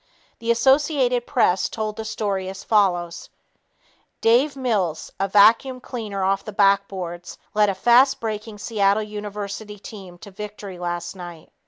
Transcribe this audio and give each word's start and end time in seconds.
The 0.39 0.49
Associated 0.49 1.27
Press 1.27 1.69
told 1.69 1.95
the 1.95 2.05
story 2.05 2.49
as 2.49 2.63
follows: 2.63 3.29
"Dave 4.19 4.55
Mills, 4.55 5.11
a 5.19 5.27
vacuum 5.27 5.79
cleaner 5.79 6.23
off 6.23 6.43
the 6.43 6.51
back 6.51 6.87
boards, 6.87 7.37
led 7.53 7.69
a 7.69 7.75
fast 7.75 8.19
breaking 8.19 8.57
Seattle 8.57 9.03
University 9.03 9.77
team 9.77 10.17
to 10.17 10.31
victory 10.31 10.79
last 10.79 11.15
night. 11.15 11.51